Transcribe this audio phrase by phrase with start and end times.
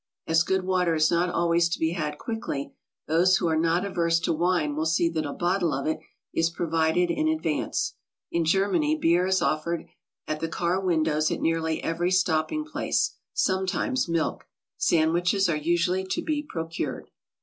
[0.25, 2.73] As good water is not always to be had quickly,
[3.07, 5.99] those who are not averse to wine will see that a bottle of it
[6.33, 7.93] is provided in advance.
[8.31, 9.85] In Germany beer is offered
[10.27, 14.47] at the car windows at nearly every stopping place,— sometimes milk.
[14.75, 17.11] Sandwiches are usually to be procured.